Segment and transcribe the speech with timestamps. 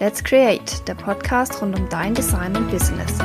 [0.00, 3.18] Let's Create, der Podcast rund um dein Design und Business.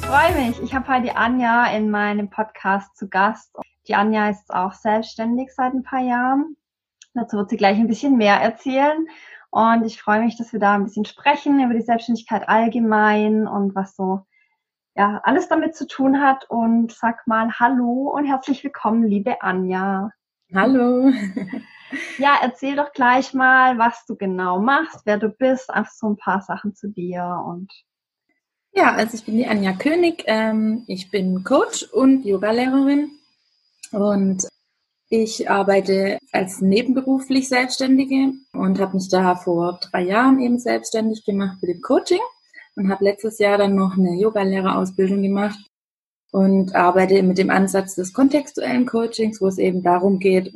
[0.00, 0.60] Ich freue mich.
[0.60, 3.54] Ich habe heute Anja in meinem Podcast zu Gast.
[3.86, 6.56] Die Anja ist auch selbstständig seit ein paar Jahren.
[7.14, 9.06] Dazu wird sie gleich ein bisschen mehr erzählen.
[9.50, 13.76] Und ich freue mich, dass wir da ein bisschen sprechen über die Selbstständigkeit allgemein und
[13.76, 14.26] was so
[14.96, 16.50] ja alles damit zu tun hat.
[16.50, 20.10] Und sag mal Hallo und herzlich willkommen, liebe Anja.
[20.54, 21.10] Hallo.
[22.18, 26.16] Ja, erzähl doch gleich mal, was du genau machst, wer du bist, einfach so ein
[26.16, 27.70] paar Sachen zu dir und.
[28.72, 30.24] Ja, also ich bin die Anja König.
[30.26, 33.10] Ähm, ich bin Coach und Yogalehrerin
[33.92, 34.48] und
[35.10, 41.58] ich arbeite als nebenberuflich Selbstständige und habe mich da vor drei Jahren eben selbstständig gemacht
[41.60, 42.20] für den Coaching
[42.76, 45.58] und habe letztes Jahr dann noch eine Yogalehrerausbildung gemacht
[46.32, 50.52] und arbeite mit dem Ansatz des kontextuellen Coachings, wo es eben darum geht,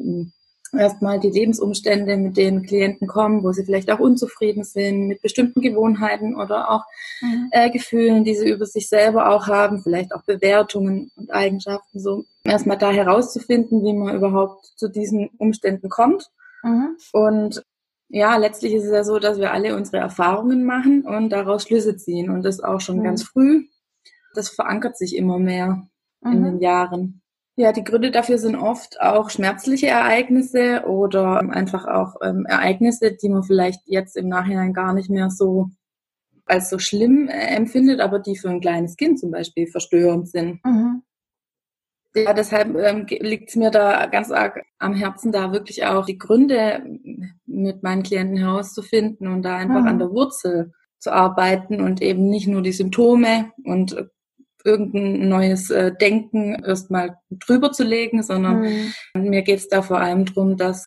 [0.72, 5.60] erstmal die Lebensumstände, mit denen Klienten kommen, wo sie vielleicht auch unzufrieden sind mit bestimmten
[5.60, 6.84] Gewohnheiten oder auch
[7.20, 7.48] mhm.
[7.52, 12.24] äh, Gefühlen, die sie über sich selber auch haben, vielleicht auch Bewertungen und Eigenschaften, so
[12.42, 16.30] erstmal da herauszufinden, wie man überhaupt zu diesen Umständen kommt.
[16.62, 16.96] Mhm.
[17.12, 17.62] Und
[18.08, 21.96] ja, letztlich ist es ja so, dass wir alle unsere Erfahrungen machen und daraus Schlüsse
[21.96, 23.04] ziehen und das auch schon mhm.
[23.04, 23.66] ganz früh
[24.36, 25.86] das verankert sich immer mehr
[26.20, 26.32] mhm.
[26.32, 27.22] in den Jahren.
[27.58, 33.30] Ja, die Gründe dafür sind oft auch schmerzliche Ereignisse oder einfach auch ähm, Ereignisse, die
[33.30, 35.70] man vielleicht jetzt im Nachhinein gar nicht mehr so
[36.44, 40.64] als so schlimm äh, empfindet, aber die für ein kleines Kind zum Beispiel verstörend sind.
[40.64, 41.02] Mhm.
[42.14, 46.18] Ja, deshalb ähm, liegt es mir da ganz arg am Herzen, da wirklich auch die
[46.18, 46.82] Gründe
[47.44, 49.88] mit meinen Klienten herauszufinden und da einfach mhm.
[49.88, 54.10] an der Wurzel zu arbeiten und eben nicht nur die Symptome und
[54.66, 58.92] irgendein neues äh, Denken erstmal drüber zu legen, sondern mhm.
[59.14, 60.86] mir geht es da vor allem darum, dass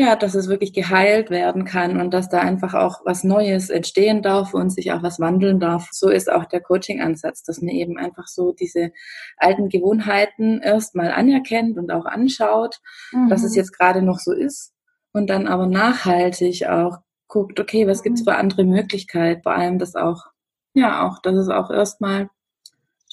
[0.00, 4.22] ja, dass es wirklich geheilt werden kann und dass da einfach auch was Neues entstehen
[4.22, 5.88] darf und sich auch was wandeln darf.
[5.90, 8.92] So ist auch der Coaching-Ansatz, dass man eben einfach so diese
[9.38, 12.78] alten Gewohnheiten erstmal anerkennt und auch anschaut,
[13.10, 13.28] mhm.
[13.28, 13.56] dass es mhm.
[13.56, 14.72] jetzt gerade noch so ist
[15.12, 18.26] und dann aber nachhaltig auch guckt, okay, was gibt's mhm.
[18.26, 20.26] für andere Möglichkeiten, vor allem das auch,
[20.74, 22.30] ja, auch, dass es auch erstmal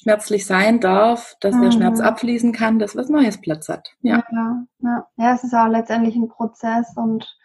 [0.05, 1.61] schmerzlich sein darf, dass mhm.
[1.63, 2.05] der Schmerz mhm.
[2.05, 3.89] abfließen kann, dass was Neues Platz hat.
[4.01, 4.23] Ja.
[4.31, 5.07] ja, ja.
[5.17, 7.35] ja, es ist auch letztendlich ein Prozess und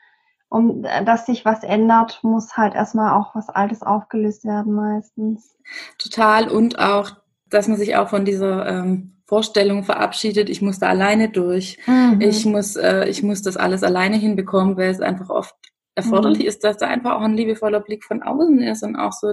[0.50, 5.56] um dass sich was ändert, muss halt erstmal auch was Altes aufgelöst werden meistens.
[5.96, 7.12] Total und auch,
[7.48, 12.20] dass man sich auch von dieser ähm, Vorstellung verabschiedet, ich muss da alleine durch, mhm.
[12.20, 15.54] ich muss, äh, ich muss das alles alleine hinbekommen, weil es einfach oft
[15.94, 16.48] erforderlich mhm.
[16.48, 19.32] ist, dass da einfach auch ein liebevoller Blick von außen ist und auch so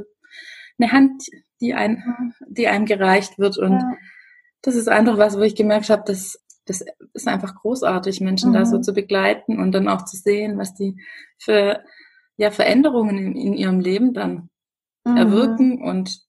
[0.80, 1.24] eine Hand,
[1.62, 3.58] die, ein, die einem gereicht wird.
[3.58, 3.94] Und ja.
[4.62, 6.84] das ist einfach was, wo ich gemerkt habe, dass das
[7.14, 8.56] ist einfach großartig, Menschen mhm.
[8.56, 8.84] da so mhm.
[8.84, 11.02] zu begleiten und dann auch zu sehen, was die
[11.38, 11.84] für
[12.36, 14.50] ja, Veränderungen in, in ihrem Leben dann
[15.06, 15.18] mhm.
[15.18, 15.82] erwirken.
[15.82, 16.20] Und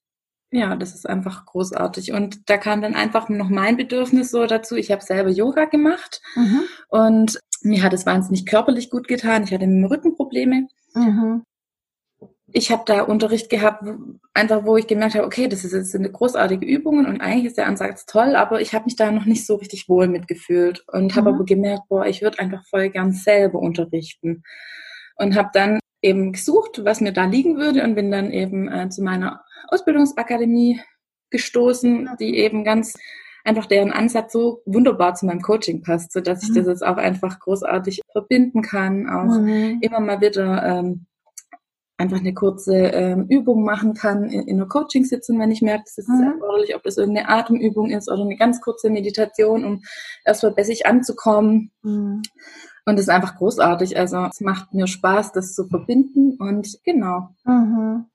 [0.50, 2.12] ja, das ist einfach großartig.
[2.12, 4.76] Und da kam dann einfach noch mein Bedürfnis so dazu.
[4.76, 6.60] Ich habe selber Yoga gemacht mhm.
[6.88, 9.42] und mir hat es wahnsinnig körperlich gut getan.
[9.42, 10.68] Ich hatte mit dem Rücken Probleme.
[10.94, 11.42] Mhm
[12.52, 13.84] ich habe da Unterricht gehabt,
[14.32, 17.58] einfach wo ich gemerkt habe, okay, das ist jetzt eine großartige Übung und eigentlich ist
[17.58, 21.14] der Ansatz toll, aber ich habe mich da noch nicht so richtig wohl mitgefühlt und
[21.14, 21.36] habe mhm.
[21.36, 24.42] aber gemerkt, boah, ich würde einfach voll gern selber unterrichten
[25.16, 28.88] und habe dann eben gesucht, was mir da liegen würde und bin dann eben äh,
[28.88, 30.80] zu meiner Ausbildungsakademie
[31.30, 32.94] gestoßen, die eben ganz
[33.44, 36.54] einfach deren Ansatz so wunderbar zu meinem Coaching passt, so dass ich mhm.
[36.54, 39.78] das jetzt auch einfach großartig verbinden kann, auch mhm.
[39.82, 41.06] immer mal wieder ähm,
[41.98, 45.98] einfach eine kurze ähm, Übung machen kann in, in einer Coaching-Sitzung, wenn ich merke, es
[45.98, 46.32] ist mhm.
[46.34, 49.82] erforderlich, ob das irgendeine Atemübung ist oder eine ganz kurze Meditation, um
[50.24, 51.72] erstmal bei sich anzukommen.
[51.82, 52.22] Mhm.
[52.86, 53.98] Und das ist einfach großartig.
[53.98, 57.30] Also es macht mir Spaß, das zu verbinden und genau.
[57.44, 58.06] Mhm.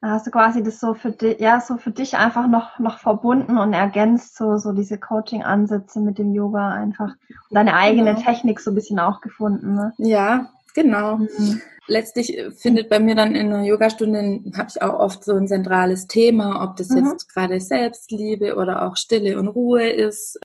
[0.00, 2.98] Da hast du quasi das so für dich, ja, so für dich einfach noch, noch
[2.98, 7.14] verbunden und ergänzt so, so diese Coaching-Ansätze mit dem Yoga einfach
[7.50, 8.24] und deine eigene genau.
[8.24, 9.74] Technik so ein bisschen auch gefunden.
[9.74, 9.92] Ne?
[9.98, 11.16] Ja, genau.
[11.16, 15.34] Mhm letztlich äh, findet bei mir dann in einer Yogastunde, habe ich auch oft so
[15.34, 17.06] ein zentrales Thema, ob das mhm.
[17.06, 20.38] jetzt gerade Selbstliebe oder auch Stille und Ruhe ist.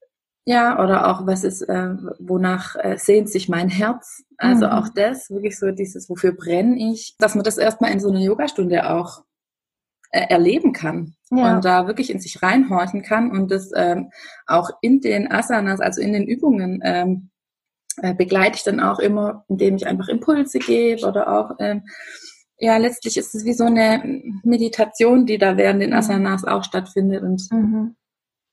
[0.45, 4.23] Ja, oder auch was ist, äh, wonach äh, sehnt sich mein Herz?
[4.37, 4.71] Also mhm.
[4.71, 8.21] auch das, wirklich so dieses, wofür brenne ich, dass man das erstmal in so einer
[8.21, 9.23] Yogastunde auch
[10.09, 11.55] äh, erleben kann ja.
[11.55, 14.09] und da wirklich in sich reinhorchen kann und das ähm,
[14.47, 17.30] auch in den Asanas, also in den Übungen ähm,
[17.97, 21.83] äh, begleite ich dann auch immer, indem ich einfach Impulse gebe oder auch, ähm,
[22.57, 25.95] ja, letztlich ist es wie so eine Meditation, die da während den mhm.
[25.95, 27.95] Asanas auch stattfindet und mhm.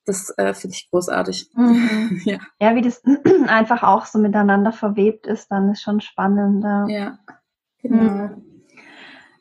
[0.06, 1.50] das äh, finde ich großartig.
[1.54, 2.22] Mhm.
[2.24, 2.38] ja.
[2.60, 3.02] ja, wie das
[3.46, 6.64] einfach auch so miteinander verwebt ist, dann ist schon spannend.
[6.64, 7.18] Ja, ja
[7.82, 8.02] genau.
[8.02, 8.44] Mhm.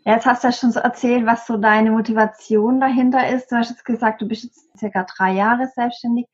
[0.07, 3.51] Ja, jetzt hast du ja schon so erzählt, was so deine Motivation dahinter ist.
[3.51, 6.27] Du hast jetzt gesagt, du bist jetzt circa drei Jahre selbstständig.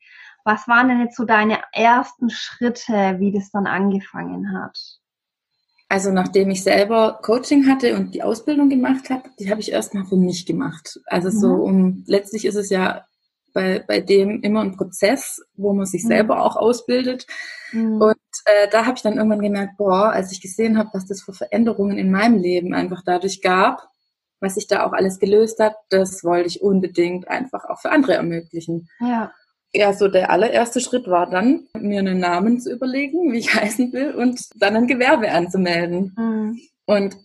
[0.44, 4.78] Was waren denn jetzt so deine ersten Schritte, wie das dann angefangen hat?
[5.88, 10.04] Also nachdem ich selber Coaching hatte und die Ausbildung gemacht habe, die habe ich erstmal
[10.04, 11.00] für mich gemacht.
[11.06, 11.60] Also so mhm.
[11.60, 13.04] um letztlich ist es ja
[13.52, 16.08] bei, bei dem immer ein Prozess, wo man sich mhm.
[16.08, 17.26] selber auch ausbildet.
[17.72, 18.00] Mhm.
[18.00, 21.22] Und äh, da habe ich dann irgendwann gemerkt, boah, als ich gesehen habe, was das
[21.22, 23.88] für Veränderungen in meinem Leben einfach dadurch gab,
[24.40, 28.14] was sich da auch alles gelöst hat, das wollte ich unbedingt einfach auch für andere
[28.14, 28.88] ermöglichen.
[29.00, 29.30] Ja.
[29.74, 33.92] Ja, so der allererste Schritt war dann, mir einen Namen zu überlegen, wie ich heißen
[33.92, 36.14] will, und dann ein Gewerbe anzumelden.
[36.16, 36.60] Mhm.
[36.86, 37.16] Und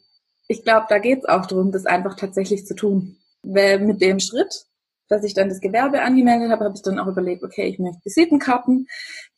[0.47, 3.17] ich glaube, da geht es auch darum, das einfach tatsächlich zu tun.
[3.43, 4.65] Weil mit dem Schritt
[5.09, 8.05] dass ich dann das Gewerbe angemeldet habe, habe ich dann auch überlegt, okay, ich möchte
[8.05, 8.87] Visitenkarten.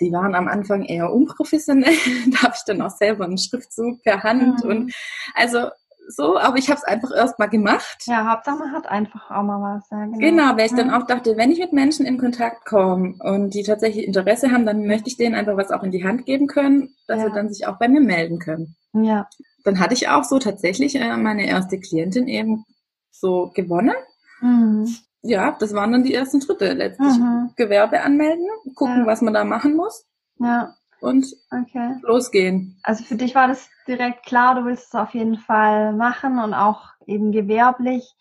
[0.01, 1.95] Die waren am Anfang eher unprofessionell.
[2.31, 4.69] da habe ich dann auch selber einen Schriftzug per Hand mhm.
[4.69, 4.93] und
[5.33, 5.69] also
[6.11, 8.03] so, aber ich habe es einfach erst mal gemacht.
[8.05, 9.89] Ja, Hauptsache man hat einfach auch mal was.
[9.89, 10.17] Ja, genau.
[10.17, 13.63] genau, weil ich dann auch dachte, wenn ich mit Menschen in Kontakt komme und die
[13.63, 16.95] tatsächlich Interesse haben, dann möchte ich denen einfach was auch in die Hand geben können,
[17.07, 17.27] dass ja.
[17.27, 18.75] sie dann sich auch bei mir melden können.
[18.93, 19.27] Ja.
[19.63, 22.65] Dann hatte ich auch so tatsächlich äh, meine erste Klientin eben
[23.11, 23.95] so gewonnen.
[24.41, 24.87] Mhm
[25.23, 27.17] ja, das waren dann die ersten Schritte letztlich.
[27.17, 27.51] Mhm.
[27.55, 29.05] Gewerbe anmelden, gucken, ja.
[29.05, 30.05] was man da machen muss.
[30.39, 30.75] Ja.
[31.01, 31.95] Und okay.
[32.03, 32.79] losgehen.
[32.83, 36.53] Also für dich war das direkt klar, du willst es auf jeden Fall machen und
[36.53, 38.15] auch eben gewerblich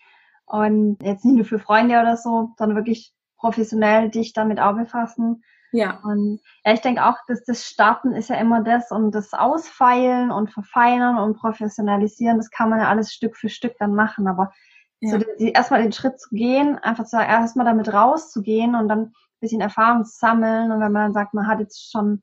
[0.46, 5.44] und jetzt nicht nur für Freunde oder so, sondern wirklich professionell dich damit auch befassen.
[5.72, 6.00] Ja.
[6.02, 10.30] Und ja, ich denke auch, dass das Starten ist ja immer das und das Ausfeilen
[10.30, 14.26] und Verfeinern und Professionalisieren, das kann man ja alles Stück für Stück dann machen.
[14.26, 14.52] Aber
[15.00, 15.10] ja.
[15.10, 19.00] So, die, erstmal den Schritt zu gehen, einfach zu sagen, erstmal damit rauszugehen und dann
[19.00, 20.72] ein bisschen Erfahrung zu sammeln.
[20.72, 22.22] Und wenn man dann sagt, man hat jetzt schon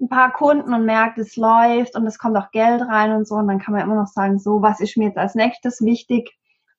[0.00, 3.34] ein paar Kunden und merkt, es läuft und es kommt auch Geld rein und so,
[3.36, 6.30] und dann kann man immer noch sagen, so, was ist mir jetzt als nächstes wichtig?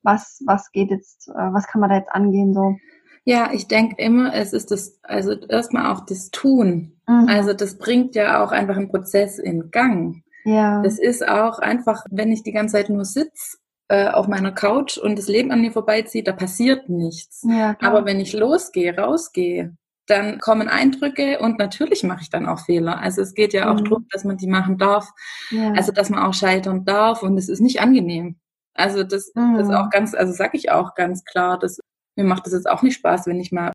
[0.03, 2.75] Was, was geht jetzt, äh, was kann man da jetzt angehen, so?
[3.23, 6.99] Ja, ich denke immer, es ist das, also erstmal auch das Tun.
[7.07, 7.27] Mhm.
[7.29, 10.23] Also das bringt ja auch einfach einen Prozess in Gang.
[10.43, 10.81] Ja.
[10.81, 13.57] Das ist auch einfach, wenn ich die ganze Zeit nur sitze
[13.89, 17.45] äh, auf meiner Couch und das Leben an mir vorbeizieht, da passiert nichts.
[17.47, 19.75] Ja, Aber wenn ich losgehe, rausgehe,
[20.11, 22.99] dann kommen Eindrücke und natürlich mache ich dann auch Fehler.
[22.99, 23.85] Also es geht ja auch mhm.
[23.85, 25.09] darum, dass man die machen darf.
[25.49, 25.73] Ja.
[25.73, 28.35] Also dass man auch scheitern darf und es ist nicht angenehm.
[28.73, 29.55] Also das, mhm.
[29.57, 31.79] das ist auch ganz, also sage ich auch ganz klar, dass
[32.15, 33.71] mir macht das jetzt auch nicht Spaß, wenn ich mal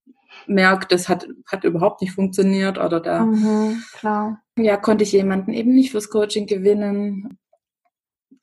[0.47, 4.43] merke, das hat, hat überhaupt nicht funktioniert oder da mhm, klar.
[4.59, 7.39] ja, konnte ich jemanden eben nicht fürs Coaching gewinnen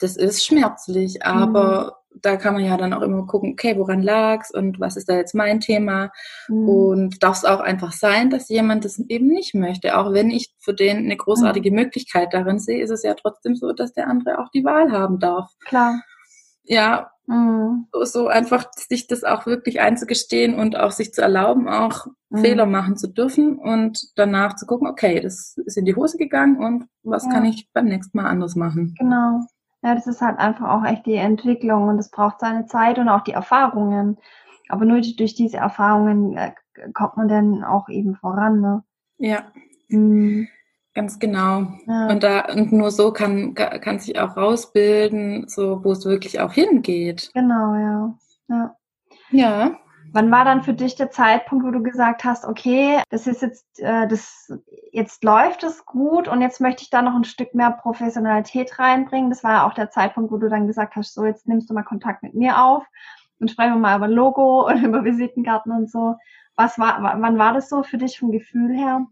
[0.04, 1.92] das ist schmerzlich, aber mhm.
[2.22, 5.16] Da kann man ja dann auch immer gucken, okay, woran lag's und was ist da
[5.16, 6.12] jetzt mein Thema?
[6.48, 6.70] Mhm.
[6.70, 9.98] Und darf es auch einfach sein, dass jemand das eben nicht möchte.
[9.98, 11.78] Auch wenn ich für den eine großartige mhm.
[11.78, 15.20] Möglichkeit darin sehe, ist es ja trotzdem so, dass der andere auch die Wahl haben
[15.20, 15.52] darf.
[15.66, 16.02] Klar.
[16.64, 17.88] Ja, mhm.
[18.04, 22.38] so einfach sich das auch wirklich einzugestehen und auch sich zu erlauben, auch mhm.
[22.38, 26.58] Fehler machen zu dürfen und danach zu gucken, okay, das ist in die Hose gegangen
[26.58, 27.32] und was ja.
[27.32, 28.96] kann ich beim nächsten Mal anders machen?
[28.98, 29.46] Genau.
[29.84, 33.10] Ja, das ist halt einfach auch echt die Entwicklung und es braucht seine Zeit und
[33.10, 34.18] auch die Erfahrungen.
[34.70, 36.52] Aber nur durch diese Erfahrungen äh,
[36.94, 38.84] kommt man dann auch eben voran, ne?
[39.18, 39.44] Ja.
[39.90, 40.48] Mhm.
[40.96, 41.68] Ganz genau.
[41.88, 42.08] Ja.
[42.08, 46.54] Und da, und nur so kann, kann sich auch rausbilden, so, wo es wirklich auch
[46.54, 47.32] hingeht.
[47.34, 48.18] Genau, ja.
[48.48, 48.76] Ja.
[49.32, 49.78] Ja.
[50.14, 53.80] Wann war dann für dich der Zeitpunkt, wo du gesagt hast, okay, das ist jetzt,
[53.80, 54.54] äh, das,
[54.92, 59.32] jetzt läuft es gut und jetzt möchte ich da noch ein Stück mehr Professionalität reinbringen?
[59.32, 61.74] Das war ja auch der Zeitpunkt, wo du dann gesagt hast, so jetzt nimmst du
[61.74, 62.84] mal Kontakt mit mir auf
[63.40, 66.16] und sprechen wir mal über Logo und über Visitenkarten und so.
[66.56, 69.08] Was war, wann war das so für dich vom Gefühl her?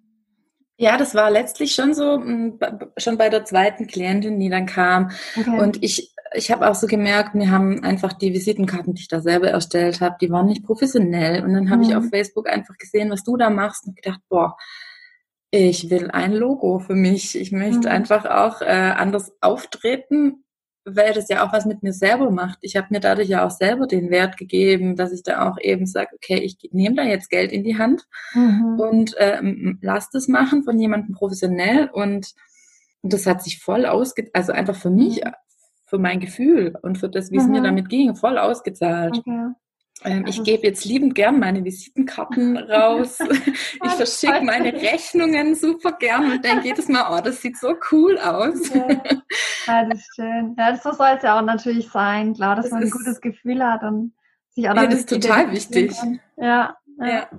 [0.77, 2.59] Ja, das war letztlich schon so, mm,
[2.97, 5.09] schon bei der zweiten Klientin, die dann kam.
[5.35, 5.59] Okay.
[5.59, 9.19] Und ich ich habe auch so gemerkt, wir haben einfach die Visitenkarten, die ich da
[9.19, 11.43] selber erstellt habe, die waren nicht professionell.
[11.43, 11.89] Und dann habe mhm.
[11.89, 14.55] ich auf Facebook einfach gesehen, was du da machst und gedacht, boah,
[15.51, 17.37] ich will ein Logo für mich.
[17.37, 17.95] Ich möchte mhm.
[17.95, 20.45] einfach auch äh, anders auftreten,
[20.85, 22.59] weil das ja auch was mit mir selber macht.
[22.61, 25.85] Ich habe mir dadurch ja auch selber den Wert gegeben, dass ich da auch eben
[25.85, 28.79] sage, okay, ich nehme da jetzt Geld in die Hand mhm.
[28.79, 32.33] und ähm, lass das machen von jemandem professionell und
[33.03, 35.31] und das hat sich voll ausge, also einfach für mich mhm
[35.91, 37.65] für mein Gefühl und für das, wie es mir mhm.
[37.65, 39.17] damit ging, voll ausgezahlt.
[39.17, 39.49] Okay.
[40.05, 43.19] Ähm, ich also gebe jetzt liebend gern meine Visitenkarten raus.
[43.19, 48.17] ich verschicke meine Rechnungen super gern und denke jedes Mal, oh, das sieht so cool
[48.19, 48.73] aus.
[48.73, 48.87] Ja,
[49.67, 50.55] ja das ist schön.
[50.57, 53.19] Ja, das, so soll es ja auch natürlich sein, klar, dass das man ein gutes
[53.19, 54.13] Gefühl hat und
[54.51, 55.93] sich auch damit Ja, das ist total wichtig.
[56.37, 57.29] Ja, Ja, ja.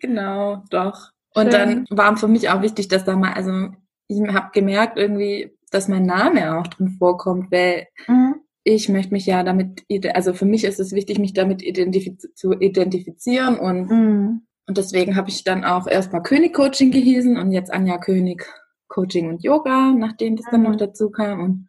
[0.00, 1.10] genau, doch.
[1.34, 1.84] Und Schön.
[1.86, 3.74] dann war für mich auch wichtig, dass da mal, also
[4.08, 8.36] ich habe gemerkt irgendwie, dass mein Name auch drin vorkommt, weil mhm.
[8.62, 12.52] ich möchte mich ja damit, also für mich ist es wichtig, mich damit identifiz zu
[12.52, 14.46] identifizieren und, mhm.
[14.66, 18.46] und deswegen habe ich dann auch erstmal König Coaching gehießen und jetzt Anja König
[18.88, 20.50] Coaching und Yoga, nachdem das mhm.
[20.52, 21.68] dann noch dazu kam und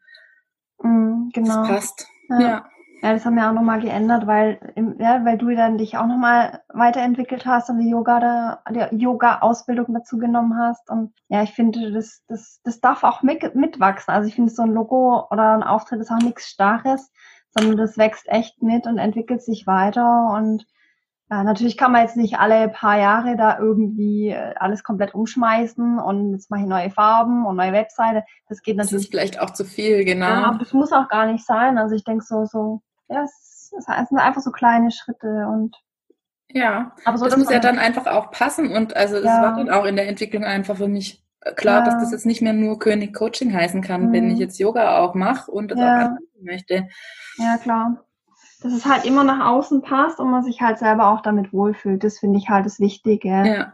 [0.83, 1.61] mhm, genau.
[1.61, 2.07] das passt.
[2.29, 2.39] ja.
[2.39, 2.69] ja.
[3.05, 4.57] Ja, das haben wir auch nochmal geändert, weil,
[4.97, 9.93] ja, weil du dann dich auch nochmal weiterentwickelt hast und die Yoga, da, die Yoga-Ausbildung
[9.93, 10.89] dazu genommen hast.
[10.89, 14.11] Und ja, ich finde, das, das, das darf auch mit, mitwachsen.
[14.11, 17.11] Also ich finde, so ein Logo oder ein Auftritt ist auch nichts Starres,
[17.51, 20.33] sondern das wächst echt mit und entwickelt sich weiter.
[20.35, 20.65] Und
[21.29, 25.99] ja, natürlich kann man jetzt nicht alle paar Jahre da irgendwie äh, alles komplett umschmeißen
[25.99, 28.23] und jetzt mache ich neue Farben und neue Webseite.
[28.49, 28.93] Das geht natürlich.
[28.93, 30.25] Das ist vielleicht auch zu viel, genau.
[30.25, 31.77] Ja, das muss auch gar nicht sein.
[31.77, 35.75] Also ich denke so, so ja, es, es sind einfach so kleine Schritte und
[36.47, 39.41] ja, aber so, das muss ja dann einfach auch passen und also das ja.
[39.41, 41.85] war dann auch in der Entwicklung einfach für mich klar, ja.
[41.85, 44.13] dass das jetzt nicht mehr nur König Coaching heißen kann, mhm.
[44.13, 45.97] wenn ich jetzt Yoga auch mache und das ja.
[45.97, 46.87] auch anbieten möchte.
[47.37, 48.05] Ja, klar.
[48.61, 52.03] Dass es halt immer nach außen passt und man sich halt selber auch damit wohlfühlt.
[52.03, 53.29] Das finde ich halt das Wichtige.
[53.29, 53.73] Ja.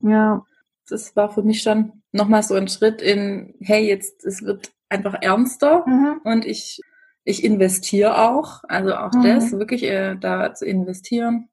[0.00, 0.44] Ja.
[0.88, 5.14] Das war für mich schon nochmal so ein Schritt in, hey, jetzt, es wird einfach
[5.22, 6.20] ernster mhm.
[6.24, 6.80] und ich
[7.30, 9.22] ich investiere auch, also auch mhm.
[9.22, 11.48] das, wirklich äh, da zu investieren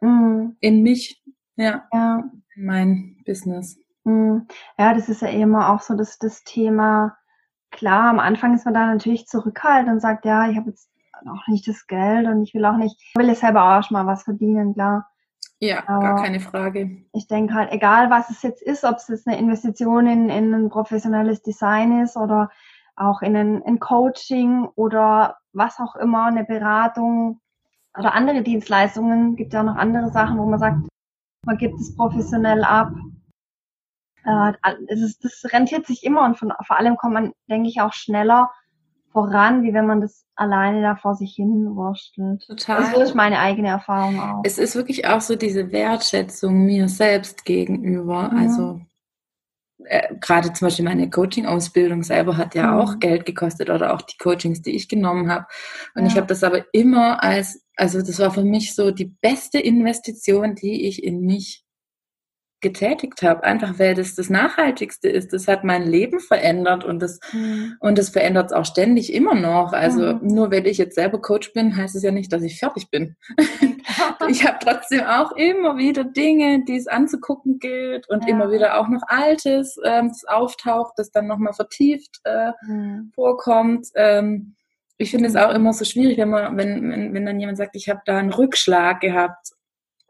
[0.00, 0.56] mhm.
[0.60, 1.22] in mich,
[1.56, 3.78] ja, ja, in mein Business.
[4.04, 4.46] Mhm.
[4.78, 7.16] Ja, das ist ja immer auch so das, das Thema.
[7.70, 10.88] Klar, am Anfang ist man da natürlich zurückhaltend und sagt, ja, ich habe jetzt
[11.26, 13.96] auch nicht das Geld und ich will auch nicht, ich will jetzt selber auch schon
[13.96, 15.10] mal was verdienen, klar.
[15.58, 17.04] Ja, Aber gar keine Frage.
[17.14, 20.52] Ich denke halt, egal was es jetzt ist, ob es jetzt eine Investition in, in
[20.52, 22.50] ein professionelles Design ist oder
[22.96, 27.40] auch in ein, ein Coaching oder was auch immer, eine Beratung
[27.96, 29.36] oder andere Dienstleistungen.
[29.36, 30.78] Gibt ja auch noch andere Sachen, wo man sagt,
[31.44, 32.92] man gibt es professionell ab.
[34.24, 34.52] Äh,
[34.88, 37.92] es ist, das rentiert sich immer und von, vor allem kommt man, denke ich, auch
[37.92, 38.50] schneller
[39.12, 42.44] voran, wie wenn man das alleine da vor sich hin wurstelt.
[42.46, 42.82] Total.
[42.82, 44.42] Das ist meine eigene Erfahrung auch.
[44.44, 48.30] Es ist wirklich auch so diese Wertschätzung mir selbst gegenüber.
[48.30, 48.38] Mhm.
[48.38, 48.80] Also
[49.84, 52.80] äh, gerade zum Beispiel meine Coaching-Ausbildung selber hat ja mhm.
[52.80, 55.46] auch Geld gekostet oder auch die Coachings, die ich genommen habe.
[55.94, 56.08] Und ja.
[56.08, 60.54] ich habe das aber immer als, also das war für mich so die beste Investition,
[60.54, 61.66] die ich in mich
[62.62, 65.32] getätigt habe, einfach weil das das Nachhaltigste ist.
[65.32, 67.76] Das hat mein Leben verändert und das, mhm.
[67.80, 69.72] und das verändert es auch ständig immer noch.
[69.72, 70.20] Also mhm.
[70.22, 73.16] nur weil ich jetzt selber Coach bin, heißt es ja nicht, dass ich fertig bin.
[74.28, 78.30] Ich habe trotzdem auch immer wieder Dinge, die es anzugucken gilt und ja.
[78.30, 83.12] immer wieder auch noch Altes, ähm, das auftaucht, das dann nochmal vertieft äh, mhm.
[83.14, 83.88] vorkommt.
[83.94, 84.54] Ähm,
[84.98, 87.76] ich finde es auch immer so schwierig, wenn man, wenn, wenn, wenn dann jemand sagt,
[87.76, 89.52] ich habe da einen Rückschlag gehabt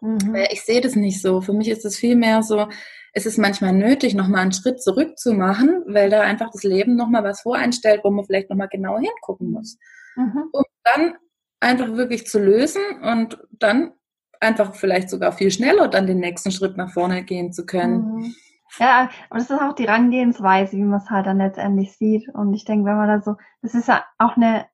[0.00, 0.36] Mhm.
[0.50, 1.40] Ich sehe das nicht so.
[1.40, 2.68] Für mich ist es vielmehr so,
[3.12, 6.96] es ist manchmal nötig, nochmal einen Schritt zurück zu machen, weil da einfach das Leben
[6.96, 9.78] nochmal was voreinstellt, wo man vielleicht nochmal genau hingucken muss.
[10.16, 10.48] Mhm.
[10.52, 11.16] Um dann
[11.60, 13.92] einfach wirklich zu lösen und dann
[14.40, 18.16] einfach vielleicht sogar viel schneller dann den nächsten Schritt nach vorne gehen zu können.
[18.16, 18.34] Mhm.
[18.78, 22.28] Ja, aber das ist auch die Rangehensweise, wie man es halt dann letztendlich sieht.
[22.28, 24.66] Und ich denke, wenn man da so, das ist ja auch eine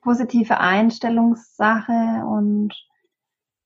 [0.00, 2.74] positive Einstellungssache und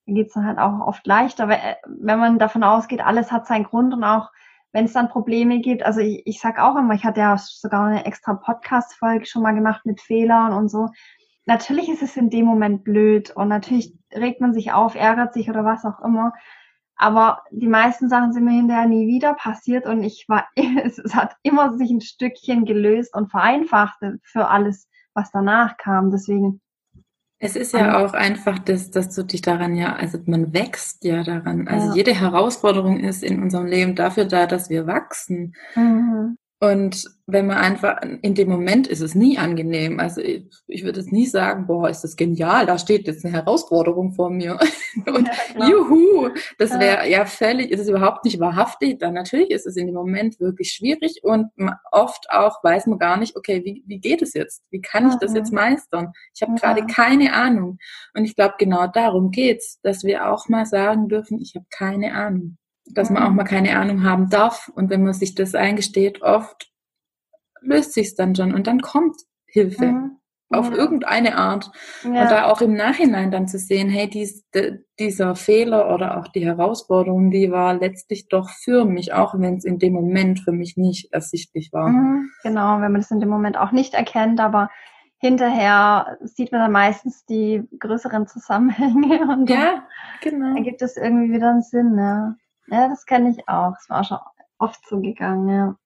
[0.07, 3.65] geht es dann halt auch oft leichter, äh, wenn man davon ausgeht, alles hat seinen
[3.65, 4.31] Grund und auch
[4.73, 7.87] wenn es dann Probleme gibt, also ich, ich sag auch immer, ich hatte ja sogar
[7.87, 10.89] eine extra Podcast-Folge schon mal gemacht mit Fehlern und so.
[11.49, 15.49] Natürlich ist es in dem Moment blöd und natürlich regt man sich auf, ärgert sich
[15.49, 16.35] oder was auch immer.
[16.95, 21.37] Aber die meisten Sachen sind mir hinterher nie wieder passiert und ich war, es hat
[21.43, 26.11] immer sich ein Stückchen gelöst und vereinfacht für alles, was danach kam.
[26.11, 26.61] Deswegen
[27.41, 31.23] es ist ja auch einfach, dass, dass du dich daran ja, also man wächst ja
[31.23, 31.69] daran.
[31.69, 31.95] Also ja.
[31.95, 35.55] jede Herausforderung ist in unserem Leben dafür da, dass wir wachsen.
[35.77, 36.37] Mhm.
[36.61, 40.01] Und wenn man einfach, in dem Moment ist es nie angenehm.
[40.01, 43.33] Also ich, ich würde jetzt nie sagen, boah, ist das genial, da steht jetzt eine
[43.33, 44.59] Herausforderung vor mir.
[45.07, 48.99] Und ja, juhu, das wäre ja völlig, ist es überhaupt nicht wahrhaftig.
[48.99, 51.47] Dann natürlich ist es in dem Moment wirklich schwierig und
[51.93, 54.65] oft auch weiß man gar nicht, okay, wie, wie geht es jetzt?
[54.71, 56.13] Wie kann ich das jetzt meistern?
[56.35, 56.59] Ich habe ja.
[56.59, 57.79] gerade keine Ahnung.
[58.15, 62.15] Und ich glaube, genau darum geht's, dass wir auch mal sagen dürfen, ich habe keine
[62.15, 62.58] Ahnung
[62.95, 64.71] dass man auch mal keine Ahnung haben darf.
[64.75, 66.71] Und wenn man sich das eingesteht, oft
[67.61, 69.17] löst sich es dann schon und dann kommt
[69.47, 69.87] Hilfe.
[69.87, 70.13] Mhm.
[70.51, 70.77] Auf ja.
[70.77, 71.71] irgendeine Art.
[72.05, 72.23] Ja.
[72.23, 74.47] Und da auch im Nachhinein dann zu sehen, hey, dies,
[74.99, 79.67] dieser Fehler oder auch die Herausforderung, die war letztlich doch für mich, auch wenn es
[79.67, 81.91] in dem Moment für mich nicht ersichtlich war.
[81.91, 82.31] Mhm.
[82.43, 84.71] Genau, wenn man das in dem Moment auch nicht erkennt, aber
[85.19, 89.87] hinterher sieht man dann meistens die größeren Zusammenhänge und ja,
[90.23, 90.55] genau.
[90.55, 91.99] dann gibt es irgendwie wieder einen Sinn.
[91.99, 92.37] Ja,
[92.71, 93.75] ja das kenne ich auch.
[93.81, 94.19] Es war schon
[94.59, 95.77] oft so gegangen, ja.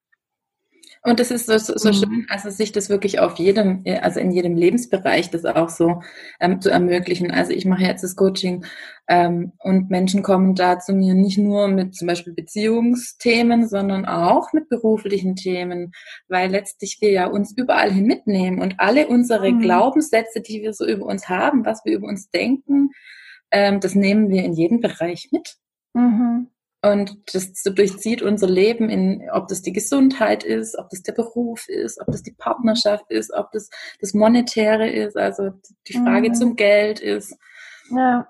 [1.05, 1.95] Und das ist so, so, so mhm.
[1.95, 6.01] schön, also sich das wirklich auf jedem, also in jedem Lebensbereich das auch so
[6.39, 7.33] ähm, zu ermöglichen.
[7.33, 8.65] Also ich mache jetzt das Coaching
[9.09, 14.53] ähm, und Menschen kommen da zu mir nicht nur mit zum Beispiel Beziehungsthemen, sondern auch
[14.53, 15.93] mit beruflichen Themen,
[16.29, 19.61] weil letztlich wir ja uns überall hin mitnehmen und alle unsere mhm.
[19.61, 22.91] Glaubenssätze, die wir so über uns haben, was wir über uns denken,
[23.51, 25.57] ähm, das nehmen wir in jeden Bereich mit.
[25.95, 26.49] Mhm.
[26.85, 31.69] Und das durchzieht unser Leben in, ob das die Gesundheit ist, ob das der Beruf
[31.69, 33.71] ist, ob das die Partnerschaft ist, ob das
[34.01, 35.51] das Monetäre ist, also
[35.87, 36.35] die Frage mhm.
[36.35, 37.37] zum Geld ist.
[37.91, 38.29] Ja.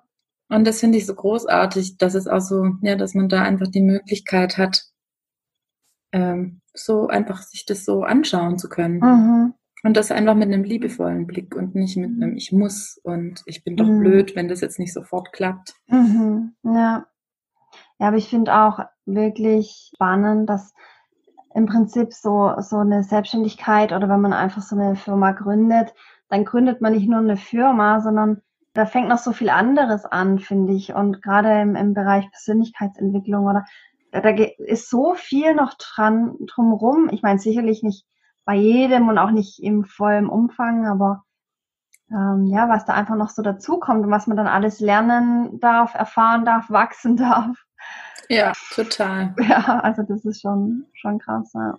[0.50, 3.68] Und das finde ich so großartig, dass es auch so, ja, dass man da einfach
[3.68, 4.84] die Möglichkeit hat,
[6.12, 8.98] ähm, so einfach sich das so anschauen zu können.
[8.98, 9.54] Mhm.
[9.82, 13.64] Und das einfach mit einem liebevollen Blick und nicht mit einem Ich muss und ich
[13.64, 14.00] bin doch mhm.
[14.00, 15.74] blöd, wenn das jetzt nicht sofort klappt.
[15.88, 16.54] Mhm.
[16.64, 17.06] Ja.
[18.02, 20.74] Ja, aber ich finde auch wirklich spannend, dass
[21.54, 25.94] im Prinzip so, so eine Selbstständigkeit oder wenn man einfach so eine Firma gründet,
[26.28, 28.42] dann gründet man nicht nur eine Firma, sondern
[28.72, 30.92] da fängt noch so viel anderes an, finde ich.
[30.92, 33.66] Und gerade im, im Bereich Persönlichkeitsentwicklung oder
[34.10, 37.08] da, ist so viel noch dran drumrum.
[37.12, 38.04] Ich meine sicherlich nicht
[38.44, 41.22] bei jedem und auch nicht im vollen Umfang, aber
[42.12, 45.94] ähm, ja, was da einfach noch so dazukommt und was man dann alles lernen darf,
[45.94, 47.56] erfahren darf, wachsen darf.
[48.28, 49.34] Ja, total.
[49.48, 51.74] Ja, also das ist schon, schon krass, ja.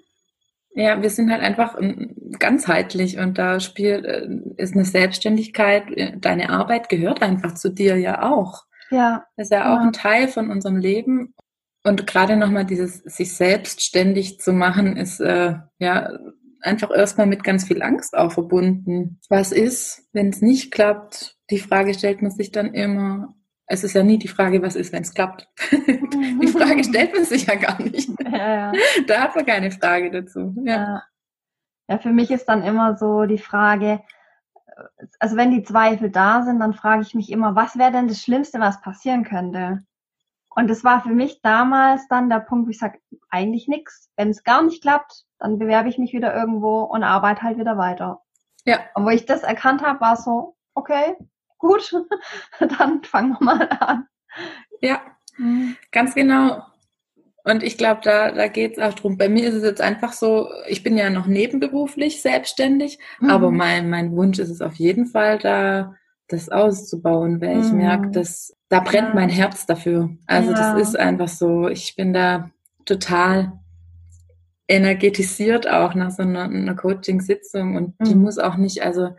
[0.75, 6.17] Ja, wir sind halt einfach ähm, ganzheitlich und da spielt, äh, ist eine Selbstständigkeit, äh,
[6.17, 8.63] deine Arbeit gehört einfach zu dir ja auch.
[8.89, 9.25] Ja.
[9.37, 9.83] Das ist ja auch ja.
[9.83, 11.35] ein Teil von unserem Leben.
[11.83, 16.09] Und gerade nochmal dieses sich selbstständig zu machen, ist äh, ja
[16.63, 19.19] einfach erstmal mit ganz viel Angst auch verbunden.
[19.29, 21.37] Was ist, wenn es nicht klappt?
[21.49, 23.35] Die Frage stellt man sich dann immer,
[23.67, 25.47] es ist ja nie die Frage, was ist, wenn es klappt.
[25.71, 28.09] die Frage stellt man sich ja gar nicht.
[28.33, 28.71] Ja, ja.
[29.05, 30.55] Da hat man keine Frage dazu.
[30.65, 31.03] Ja.
[31.87, 34.01] ja, für mich ist dann immer so die Frage,
[35.19, 38.21] also wenn die Zweifel da sind, dann frage ich mich immer, was wäre denn das
[38.21, 39.83] Schlimmste, was passieren könnte?
[40.55, 44.09] Und das war für mich damals dann der Punkt, wo ich sage, eigentlich nichts.
[44.15, 47.77] Wenn es gar nicht klappt, dann bewerbe ich mich wieder irgendwo und arbeite halt wieder
[47.77, 48.21] weiter.
[48.65, 48.79] Ja.
[48.95, 51.15] Und wo ich das erkannt habe, war so, okay,
[51.57, 51.93] gut,
[52.59, 54.07] dann fangen wir mal an.
[54.79, 55.01] Ja,
[55.37, 55.75] mhm.
[55.91, 56.63] ganz genau.
[57.43, 59.17] Und ich glaube, da, da geht es auch drum.
[59.17, 63.29] Bei mir ist es jetzt einfach so, ich bin ja noch nebenberuflich selbstständig, mhm.
[63.29, 65.93] aber mein, mein Wunsch ist es auf jeden Fall, da
[66.29, 67.61] das auszubauen, weil mhm.
[67.63, 69.15] ich merke, dass da brennt ja.
[69.15, 70.09] mein Herz dafür.
[70.25, 70.73] Also ja.
[70.73, 72.49] das ist einfach so, ich bin da
[72.85, 73.59] total
[74.67, 78.23] energetisiert auch nach so einer, einer Coaching-Sitzung und die mhm.
[78.23, 79.09] muss auch nicht, also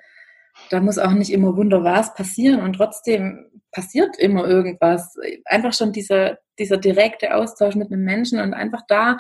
[0.71, 5.17] da muss auch nicht immer wunderbar passieren und trotzdem passiert immer irgendwas.
[5.45, 9.19] Einfach schon dieser, dieser direkte Austausch mit einem Menschen und einfach da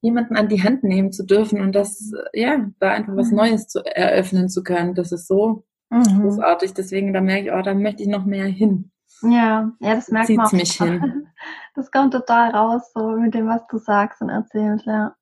[0.00, 3.36] jemanden an die Hand nehmen zu dürfen und das, ja, da einfach was mhm.
[3.36, 6.20] Neues zu eröffnen zu können, das ist so mhm.
[6.20, 6.74] großartig.
[6.74, 8.90] Deswegen, da merke ich, oh, da möchte ich noch mehr hin.
[9.22, 10.52] Ja, ja, das merkt Zieht's man auch.
[10.52, 11.26] mich hin.
[11.74, 15.16] Das kommt total raus, so mit dem, was du sagst und erzählst, ja.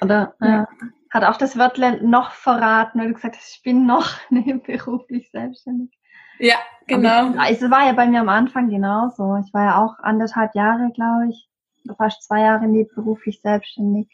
[0.00, 0.48] Oder, ja.
[0.48, 0.68] ja
[1.10, 5.90] hat auch das Wörtler noch verraten, weil du gesagt hast, ich bin noch nebenberuflich selbstständig.
[6.38, 7.30] Ja, genau.
[7.44, 9.42] Ich, es war ja bei mir am Anfang genauso.
[9.44, 11.48] Ich war ja auch anderthalb Jahre, glaube ich,
[11.96, 14.08] fast zwei Jahre nebenberuflich selbstständig.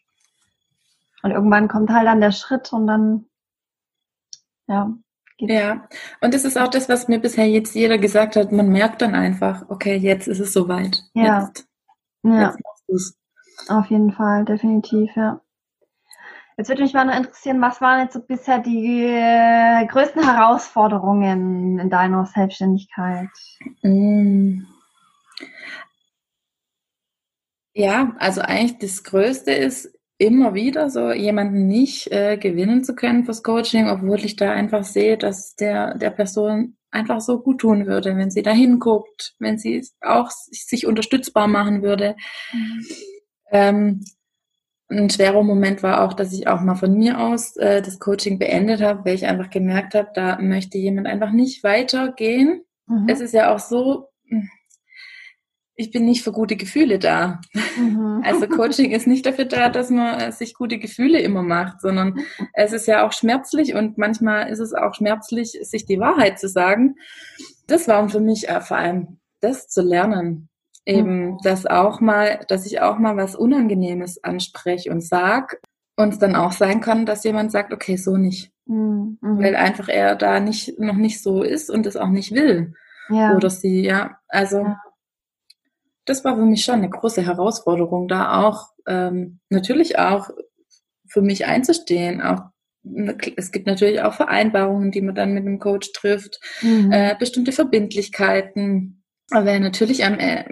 [1.22, 3.26] Und irgendwann kommt halt dann der Schritt und dann,
[4.66, 4.92] ja.
[5.38, 5.88] Ja,
[6.20, 8.52] und das ist auch das, was mir bisher jetzt jeder gesagt hat.
[8.52, 11.02] Man merkt dann einfach, okay, jetzt ist es soweit.
[11.12, 11.46] Ja.
[11.46, 11.66] Jetzt,
[12.22, 12.54] ja.
[12.86, 13.18] Jetzt.
[13.68, 15.40] Auf jeden Fall, definitiv, ja.
[16.56, 21.80] Jetzt würde mich mal noch interessieren, was waren jetzt so bisher die äh, größten Herausforderungen
[21.80, 23.28] in deiner Selbstständigkeit?
[23.82, 24.62] Mm.
[27.74, 33.24] Ja, also eigentlich das Größte ist immer wieder so jemanden nicht äh, gewinnen zu können
[33.24, 37.86] fürs Coaching, obwohl ich da einfach sehe, dass der der Person einfach so gut tun
[37.86, 42.14] würde, wenn sie da hinguckt, wenn sie auch sich unterstützbar machen würde.
[42.52, 42.86] Mhm.
[43.50, 44.04] Ähm,
[44.90, 48.38] ein schwerer Moment war auch, dass ich auch mal von mir aus äh, das Coaching
[48.38, 52.62] beendet habe, weil ich einfach gemerkt habe, da möchte jemand einfach nicht weitergehen.
[52.86, 53.06] Mhm.
[53.08, 54.48] Es ist ja auch so, hm,
[55.76, 57.40] ich bin nicht für gute Gefühle da.
[57.76, 58.02] Mhm.
[58.24, 62.20] Also Coaching ist nicht dafür da, dass man äh, sich gute Gefühle immer macht, sondern
[62.54, 66.48] es ist ja auch schmerzlich und manchmal ist es auch schmerzlich, sich die Wahrheit zu
[66.48, 66.94] sagen.
[67.66, 70.48] Das war für mich äh, vor allem das zu lernen
[70.86, 75.60] eben das auch mal, dass ich auch mal was Unangenehmes anspreche und sag
[75.96, 78.52] und es dann auch sein kann, dass jemand sagt, okay, so nicht.
[78.66, 79.18] Mhm.
[79.20, 82.74] Weil einfach er da nicht, noch nicht so ist und es auch nicht will.
[83.08, 83.36] Ja.
[83.36, 84.18] Oder sie, ja.
[84.28, 84.80] Also ja.
[86.04, 90.30] das war für mich schon eine große Herausforderung, da auch ähm, natürlich auch
[91.06, 92.40] für mich einzustehen, auch
[93.36, 96.92] es gibt natürlich auch Vereinbarungen, die man dann mit dem Coach trifft, mhm.
[96.92, 99.03] äh, bestimmte Verbindlichkeiten.
[99.30, 100.44] Aber natürlich am, äh,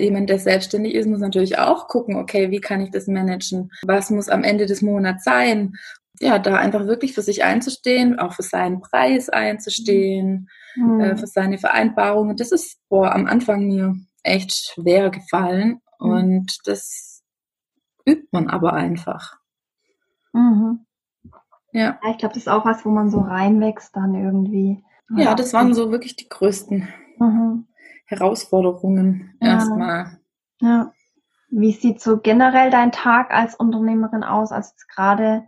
[0.00, 3.70] jemand, der selbstständig ist, muss natürlich auch gucken, okay, wie kann ich das managen?
[3.84, 5.74] Was muss am Ende des Monats sein?
[6.20, 11.00] Ja, da einfach wirklich für sich einzustehen, auch für seinen Preis einzustehen, mhm.
[11.00, 12.36] äh, für seine Vereinbarungen.
[12.36, 16.10] Das ist boah, am Anfang mir echt schwer gefallen mhm.
[16.10, 17.22] und das
[18.06, 19.36] übt man aber einfach.
[20.32, 20.86] Mhm.
[21.72, 21.98] Ja.
[22.02, 24.84] ja ich glaube, das ist auch was, wo man so reinwächst dann irgendwie.
[25.16, 27.67] Ja, das waren so wirklich die größten mhm.
[28.08, 29.54] Herausforderungen ja.
[29.54, 30.18] erstmal.
[30.60, 30.92] Ja.
[31.50, 35.44] Wie sieht so generell dein Tag als Unternehmerin aus, als gerade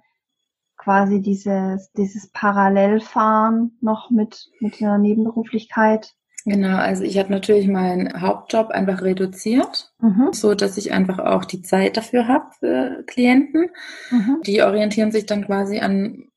[0.77, 6.14] quasi dieses, dieses Parallelfahren noch mit, mit der Nebenberuflichkeit?
[6.46, 10.33] Genau, also ich habe natürlich meinen Hauptjob einfach reduziert, mhm.
[10.33, 13.70] so dass ich einfach auch die Zeit dafür habe für Klienten.
[14.11, 14.40] Mhm.
[14.46, 16.31] Die orientieren sich dann quasi an,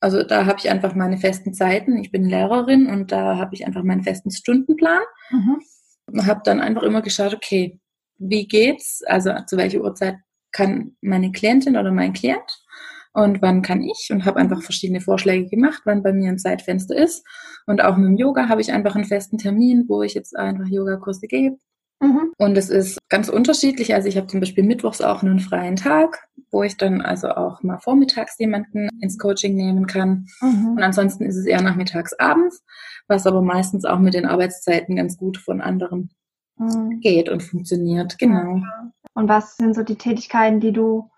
[0.00, 1.96] also da habe ich einfach meine festen Zeiten.
[1.98, 5.02] Ich bin Lehrerin und da habe ich einfach meinen festen Stundenplan.
[5.30, 5.58] Mhm.
[6.06, 7.80] Und habe dann einfach immer geschaut, okay,
[8.18, 9.02] wie geht's?
[9.06, 10.16] Also zu welcher Uhrzeit
[10.52, 12.66] kann meine Klientin oder mein Klient?
[13.16, 16.94] und wann kann ich und habe einfach verschiedene Vorschläge gemacht, wann bei mir ein Zeitfenster
[16.94, 17.26] ist.
[17.66, 20.66] Und auch mit dem Yoga habe ich einfach einen festen Termin, wo ich jetzt einfach
[20.66, 21.56] Yogakurse gebe.
[22.00, 22.32] Mhm.
[22.38, 23.94] Und es ist ganz unterschiedlich.
[23.94, 27.62] Also ich habe zum Beispiel mittwochs auch einen freien Tag, wo ich dann also auch
[27.62, 30.26] mal vormittags jemanden ins Coaching nehmen kann.
[30.40, 30.72] Mhm.
[30.76, 32.62] Und ansonsten ist es eher nachmittags, abends,
[33.08, 36.10] was aber meistens auch mit den Arbeitszeiten ganz gut von anderen
[36.56, 37.00] mhm.
[37.00, 38.18] geht und funktioniert.
[38.18, 38.60] Genau.
[39.14, 41.10] Und was sind so die Tätigkeiten, die du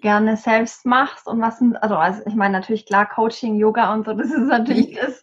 [0.00, 4.04] gerne selbst machst und was sind, also, also ich meine natürlich klar Coaching, Yoga und
[4.04, 5.22] so, das ist natürlich das,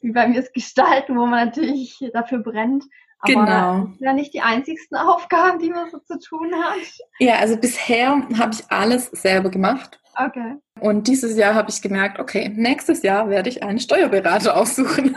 [0.00, 2.84] wie bei mir das Gestalten, wo man natürlich dafür brennt.
[3.20, 3.78] Aber genau.
[3.80, 6.78] das sind ja nicht die einzigsten Aufgaben, die man so zu tun hat.
[7.18, 10.00] Ja, also bisher habe ich alles selber gemacht.
[10.16, 10.56] Okay.
[10.80, 15.16] Und dieses Jahr habe ich gemerkt, okay, nächstes Jahr werde ich einen Steuerberater aussuchen.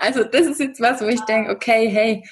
[0.00, 2.24] also das ist jetzt was, wo ich denke, okay, hey,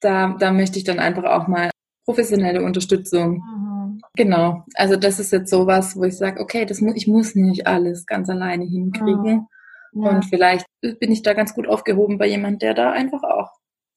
[0.00, 1.70] da, da möchte ich dann einfach auch mal
[2.04, 3.38] professionelle Unterstützung.
[3.38, 3.64] Mhm
[4.16, 7.66] Genau, also das ist jetzt sowas, wo ich sage, okay, das mu ich muss nicht
[7.66, 9.46] alles ganz alleine hinkriegen.
[9.92, 10.08] Ja.
[10.08, 13.50] Und vielleicht bin ich da ganz gut aufgehoben bei jemand, der da einfach auch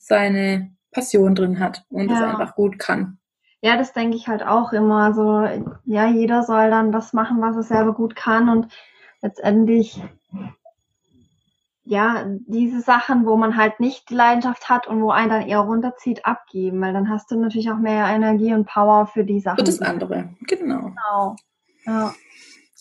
[0.07, 3.19] seine Passion drin hat und es einfach gut kann.
[3.61, 5.13] Ja, das denke ich halt auch immer.
[5.13, 5.43] So,
[5.85, 8.67] ja, jeder soll dann das machen, was er selber gut kann und
[9.21, 10.01] letztendlich
[11.89, 15.59] ja, diese Sachen, wo man halt nicht die Leidenschaft hat und wo einen dann eher
[15.59, 19.59] runterzieht, abgeben, weil dann hast du natürlich auch mehr Energie und Power für die Sachen.
[19.59, 20.91] Für das andere, genau.
[20.91, 21.35] Genau.
[21.85, 22.13] Ja.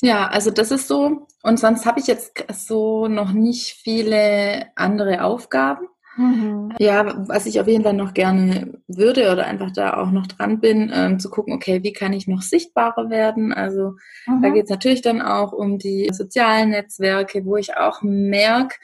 [0.03, 1.27] Ja, also das ist so.
[1.43, 5.87] Und sonst habe ich jetzt so noch nicht viele andere Aufgaben.
[6.17, 6.73] Mhm.
[6.79, 10.61] Ja, was ich auf jeden Fall noch gerne würde oder einfach da auch noch dran
[10.61, 13.53] bin, ähm, zu gucken, okay, wie kann ich noch sichtbarer werden?
[13.53, 14.43] Also mhm.
[14.43, 18.77] da geht es natürlich dann auch um die sozialen Netzwerke, wo ich auch merke,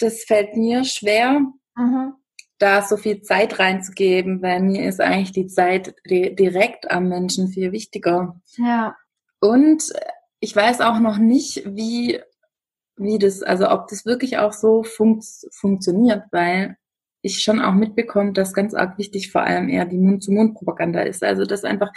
[0.00, 1.40] das fällt mir schwer,
[1.76, 2.14] mhm.
[2.58, 7.72] da so viel Zeit reinzugeben, weil mir ist eigentlich die Zeit direkt am Menschen viel
[7.72, 8.40] wichtiger.
[8.56, 8.96] Ja.
[9.40, 9.92] Und
[10.40, 12.20] ich weiß auch noch nicht, wie,
[12.96, 16.76] wie das, also ob das wirklich auch so funkt, funktioniert, weil
[17.22, 21.22] ich schon auch mitbekomme, dass ganz arg wichtig vor allem eher die Mund-zu-Mund-Propaganda ist.
[21.22, 21.92] Also dass einfach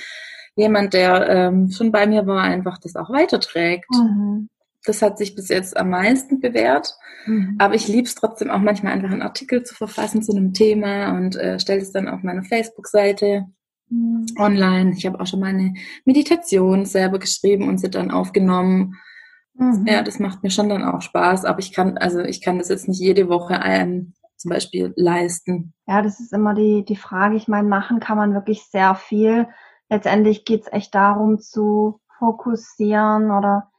[0.56, 3.90] jemand, der ähm, schon bei mir war, einfach das auch weiterträgt.
[3.92, 4.50] Mhm.
[4.86, 6.96] Das hat sich bis jetzt am meisten bewährt.
[7.26, 7.56] Mhm.
[7.60, 11.16] Aber ich liebe es trotzdem auch manchmal einfach einen Artikel zu verfassen zu einem Thema
[11.16, 13.46] und äh, stelle es dann auf meine Facebook-Seite
[13.90, 14.26] mhm.
[14.38, 14.94] online.
[14.98, 15.74] Ich habe auch schon meine
[16.06, 18.96] Meditation selber geschrieben und sie dann aufgenommen.
[19.60, 19.86] Mhm.
[19.86, 21.46] Ja, das macht mir schon dann auch Spaß.
[21.46, 25.74] Aber ich kann, also ich kann das jetzt nicht jede Woche ein, zum Beispiel leisten.
[25.86, 27.36] Ja, das ist immer die, die Frage.
[27.36, 29.48] Ich meine, machen kann man wirklich sehr viel.
[29.90, 33.70] Letztendlich geht es echt darum zu fokussieren oder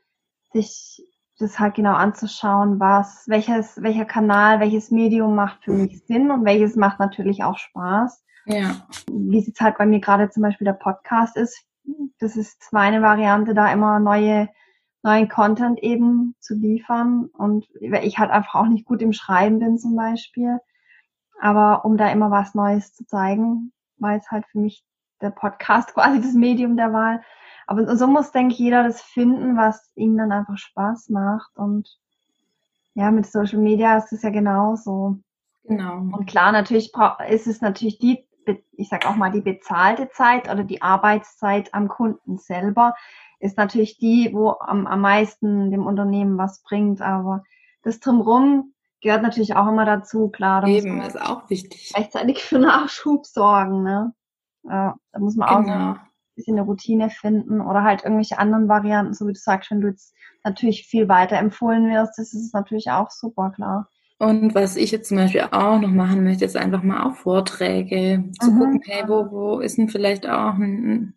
[0.53, 1.03] sich
[1.39, 6.45] das halt genau anzuschauen, was, welches, welcher Kanal, welches Medium macht für mich Sinn und
[6.45, 8.23] welches macht natürlich auch Spaß.
[8.45, 8.87] Ja.
[9.11, 11.65] Wie es jetzt halt bei mir gerade zum Beispiel der Podcast ist,
[12.19, 14.49] das ist meine Variante, da immer neue,
[15.03, 19.79] neuen Content eben zu liefern und ich halt einfach auch nicht gut im Schreiben bin
[19.79, 20.59] zum Beispiel.
[21.41, 24.85] Aber um da immer was Neues zu zeigen, war jetzt halt für mich
[25.21, 27.23] der Podcast quasi das Medium der Wahl.
[27.67, 31.57] Aber so muss, denke ich, jeder das finden, was ihm dann einfach Spaß macht.
[31.57, 31.89] Und
[32.95, 35.19] ja, mit Social Media ist es ja genauso.
[35.65, 35.99] Genau.
[35.99, 36.93] Und klar, natürlich
[37.29, 38.27] ist es natürlich die,
[38.73, 42.95] ich sag auch mal, die bezahlte Zeit oder die Arbeitszeit am Kunden selber
[43.41, 47.01] ist natürlich die, wo am, am meisten dem Unternehmen was bringt.
[47.01, 47.43] Aber
[47.83, 50.61] das drumherum gehört natürlich auch immer dazu, klar.
[50.61, 51.93] Da Eben, ist auch wichtig.
[51.97, 54.15] Rechtzeitig für Nachschub sorgen, ne?
[54.63, 55.75] Ja, da muss man genau.
[55.75, 56.01] auch ein
[56.37, 59.89] bisschen eine Routine finden oder halt irgendwelche anderen Varianten, so wie du sagst, wenn du
[59.89, 63.89] jetzt natürlich viel weiter empfohlen wirst, das ist natürlich auch super, klar.
[64.19, 68.31] Und was ich jetzt zum Beispiel auch noch machen möchte, ist einfach mal auch Vorträge
[68.39, 68.59] zu mhm.
[68.59, 71.15] gucken, hey, wo, wo ist denn vielleicht auch ein,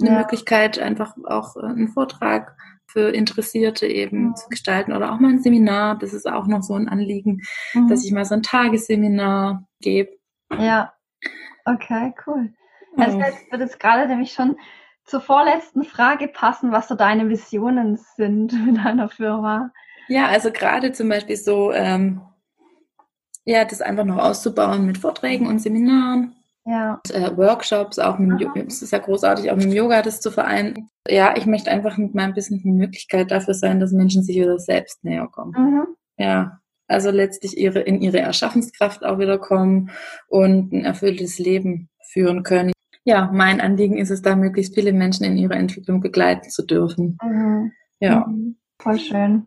[0.00, 0.18] eine ja.
[0.18, 4.36] Möglichkeit, einfach auch äh, einen Vortrag für Interessierte eben mhm.
[4.36, 5.98] zu gestalten oder auch mal ein Seminar.
[5.98, 7.88] Das ist auch noch so ein Anliegen, mhm.
[7.88, 10.12] dass ich mal so ein Tagesseminar gebe.
[10.58, 10.92] Ja,
[11.64, 12.52] okay, cool.
[12.96, 14.56] Also jetzt wird es gerade nämlich schon
[15.04, 19.70] zur vorletzten Frage passen, was so deine Visionen sind mit deiner Firma.
[20.08, 22.20] Ja, also gerade zum Beispiel so ähm,
[23.44, 26.34] ja, das einfach noch auszubauen mit Vorträgen und Seminaren.
[26.66, 27.00] Ja.
[27.04, 30.20] Und, äh, Workshops, auch mit dem es ist ja großartig, auch mit dem Yoga das
[30.20, 30.88] zu vereinen.
[31.08, 34.58] Ja, ich möchte einfach mit meinem Business eine Möglichkeit dafür sein, dass Menschen sich wieder
[34.58, 35.52] selbst näher kommen.
[35.56, 35.86] Mhm.
[36.16, 39.90] Ja, also letztlich ihre, in ihre Erschaffenskraft auch wieder kommen
[40.28, 42.72] und ein erfülltes Leben führen können.
[43.04, 47.18] Ja, mein Anliegen ist es da, möglichst viele Menschen in ihrer Entwicklung begleiten zu dürfen.
[47.22, 47.72] Mhm.
[48.00, 48.26] Ja.
[48.26, 48.56] Mhm.
[48.80, 49.46] Voll schön.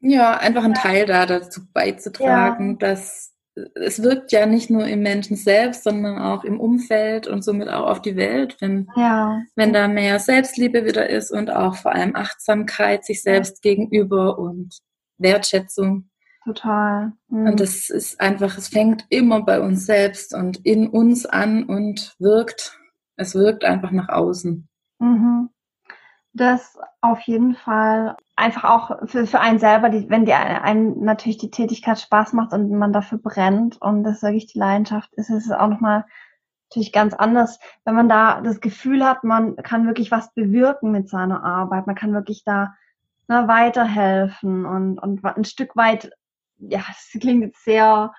[0.00, 2.76] Ja, einfach ein Teil da dazu beizutragen, ja.
[2.78, 3.32] dass
[3.74, 7.88] es wirkt ja nicht nur im Menschen selbst, sondern auch im Umfeld und somit auch
[7.88, 9.42] auf die Welt, wenn, ja.
[9.56, 14.78] wenn da mehr Selbstliebe wieder ist und auch vor allem Achtsamkeit sich selbst gegenüber und
[15.18, 16.08] Wertschätzung.
[16.44, 17.12] Total.
[17.28, 17.46] Mhm.
[17.46, 22.14] Und das ist einfach, es fängt immer bei uns selbst und in uns an und
[22.18, 22.78] wirkt,
[23.16, 24.68] es wirkt einfach nach außen.
[24.98, 25.50] Mhm.
[26.32, 31.38] Das auf jeden Fall einfach auch für, für einen selber, die, wenn die einem natürlich
[31.38, 35.46] die Tätigkeit Spaß macht und man dafür brennt und das wirklich die Leidenschaft ist, ist
[35.46, 36.04] es auch nochmal
[36.70, 41.08] natürlich ganz anders, wenn man da das Gefühl hat, man kann wirklich was bewirken mit
[41.08, 42.74] seiner Arbeit, man kann wirklich da
[43.28, 46.10] ne, weiterhelfen und, und ein Stück weit,
[46.58, 48.12] ja, es klingt jetzt sehr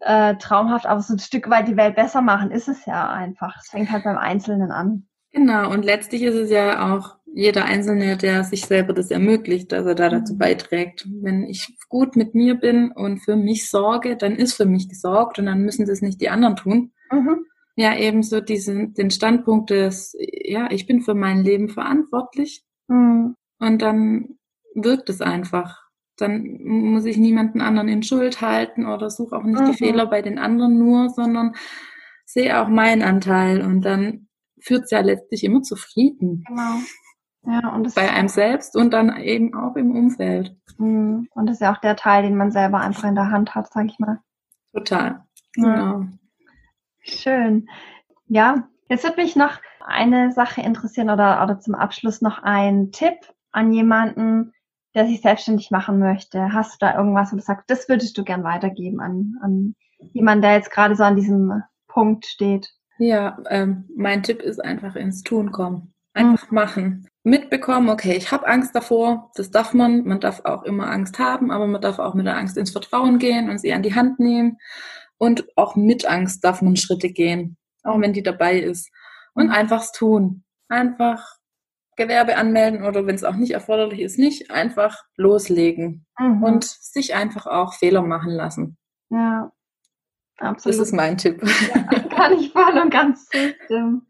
[0.00, 3.56] äh, traumhaft, aber so ein Stück weit die Welt besser machen, ist es ja einfach.
[3.60, 5.06] Es fängt halt beim Einzelnen an.
[5.32, 9.84] Genau, und letztlich ist es ja auch jeder Einzelne, der sich selber das ermöglicht, dass
[9.84, 10.38] er da dazu mhm.
[10.38, 11.06] beiträgt.
[11.20, 15.38] Wenn ich gut mit mir bin und für mich sorge, dann ist für mich gesorgt
[15.38, 16.92] und dann müssen das nicht die anderen tun.
[17.12, 17.44] Mhm.
[17.76, 22.64] Ja, ebenso diesen, den Standpunkt des, ja, ich bin für mein Leben verantwortlich.
[22.88, 23.36] Mhm.
[23.58, 24.38] Und dann
[24.74, 25.82] wirkt es einfach.
[26.16, 29.74] Dann muss ich niemanden anderen in Schuld halten oder suche auch nicht die mhm.
[29.74, 31.52] Fehler bei den anderen nur, sondern
[32.24, 36.42] sehe auch meinen Anteil und dann führt es ja letztlich immer zu Frieden.
[36.48, 36.78] Genau.
[37.46, 40.56] Ja, und bei einem selbst und dann eben auch im Umfeld.
[40.78, 41.28] Mhm.
[41.32, 43.72] Und das ist ja auch der Teil, den man selber einfach in der Hand hat,
[43.72, 44.20] sag ich mal.
[44.72, 45.24] Total.
[45.54, 46.00] Genau.
[46.00, 46.08] Ja.
[47.02, 47.68] Schön.
[48.26, 53.14] Ja, jetzt würde mich noch eine Sache interessieren oder, oder zum Abschluss noch ein Tipp
[53.52, 54.52] an jemanden,
[54.96, 56.52] der sich selbstständig machen möchte.
[56.52, 59.74] Hast du da irgendwas, wo du sagst, das würdest du gern weitergeben an, an
[60.12, 62.72] jemanden, der jetzt gerade so an diesem Punkt steht?
[62.98, 65.94] Ja, ähm, mein Tipp ist einfach ins Tun kommen.
[66.12, 66.54] Einfach mhm.
[66.54, 71.18] machen mitbekommen, okay, ich habe Angst davor, das darf man, man darf auch immer Angst
[71.18, 73.96] haben, aber man darf auch mit der Angst ins Vertrauen gehen und sie an die
[73.96, 74.58] Hand nehmen
[75.18, 78.92] und auch mit Angst darf man Schritte gehen, auch wenn die dabei ist
[79.34, 81.36] und einfach's tun, einfach
[81.96, 86.44] Gewerbe anmelden oder wenn es auch nicht erforderlich ist, nicht einfach loslegen mhm.
[86.44, 88.78] und sich einfach auch Fehler machen lassen.
[89.10, 89.50] Ja,
[90.38, 90.78] absolut.
[90.78, 91.42] Das ist mein Tipp.
[91.42, 94.06] Ja, kann ich voll und ganz zustimmen.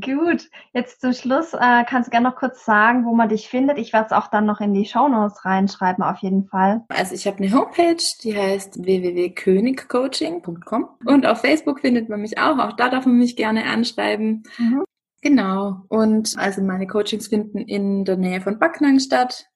[0.00, 3.78] Gut, jetzt zum Schluss äh, kannst du gerne noch kurz sagen, wo man dich findet.
[3.78, 6.84] Ich werde es auch dann noch in die Shownotes reinschreiben, auf jeden Fall.
[6.88, 12.58] Also ich habe eine Homepage, die heißt www.königcoaching.com und auf Facebook findet man mich auch.
[12.58, 14.44] Auch da darf man mich gerne anschreiben.
[14.58, 14.84] Mhm.
[15.20, 15.82] Genau.
[15.88, 19.46] Und also meine Coachings finden in der Nähe von Backnang statt.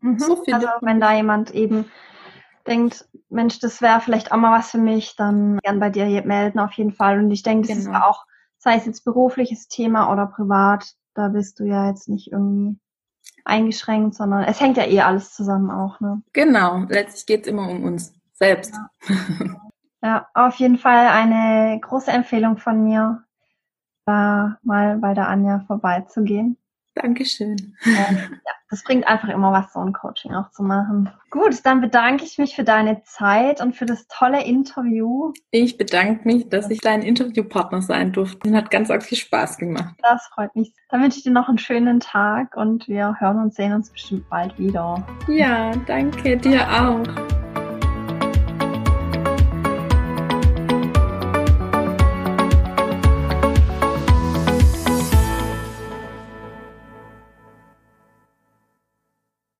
[0.00, 0.18] Mhm.
[0.18, 1.90] So also wenn da jemand eben
[2.66, 6.58] denkt, Mensch, das wäre vielleicht auch mal was für mich, dann gern bei dir melden
[6.58, 7.18] auf jeden Fall.
[7.18, 7.98] Und ich denke, das genau.
[7.98, 8.24] ist auch
[8.60, 12.78] sei es jetzt berufliches Thema oder privat, da bist du ja jetzt nicht irgendwie
[13.44, 16.22] eingeschränkt, sondern es hängt ja eh alles zusammen auch, ne?
[16.32, 18.74] Genau, letztlich geht es immer um uns selbst.
[18.74, 19.16] Ja.
[20.02, 23.24] ja, auf jeden Fall eine große Empfehlung von mir,
[24.04, 26.56] da mal bei der Anja vorbeizugehen.
[27.00, 27.76] Dankeschön.
[27.84, 31.10] Ähm, ja, das bringt einfach immer was, so ein Coaching auch zu machen.
[31.30, 35.32] Gut, dann bedanke ich mich für deine Zeit und für das tolle Interview.
[35.50, 38.48] Ich bedanke mich, dass ich dein Interviewpartner sein durfte.
[38.48, 39.94] Es hat ganz arg viel Spaß gemacht.
[40.02, 40.74] Das freut mich.
[40.88, 44.28] Dann wünsche ich dir noch einen schönen Tag und wir hören und sehen uns bestimmt
[44.28, 45.06] bald wieder.
[45.28, 47.39] Ja, danke dir auch.